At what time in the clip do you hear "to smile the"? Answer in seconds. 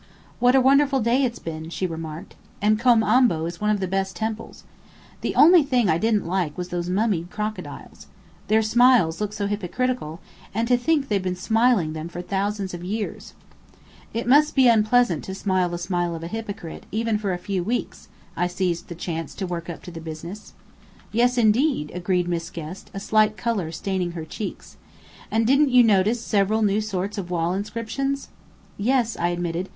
15.25-15.77